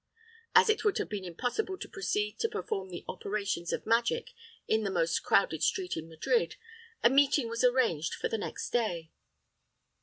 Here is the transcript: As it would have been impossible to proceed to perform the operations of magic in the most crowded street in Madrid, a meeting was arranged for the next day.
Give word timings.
As 0.55 0.67
it 0.67 0.83
would 0.83 0.97
have 0.97 1.09
been 1.09 1.23
impossible 1.25 1.77
to 1.77 1.87
proceed 1.87 2.39
to 2.39 2.49
perform 2.49 2.89
the 2.89 3.05
operations 3.07 3.71
of 3.71 3.85
magic 3.85 4.31
in 4.67 4.81
the 4.81 4.89
most 4.89 5.21
crowded 5.21 5.61
street 5.61 5.95
in 5.95 6.09
Madrid, 6.09 6.55
a 7.03 7.09
meeting 7.11 7.47
was 7.49 7.63
arranged 7.63 8.15
for 8.15 8.27
the 8.27 8.39
next 8.39 8.71
day. 8.71 9.11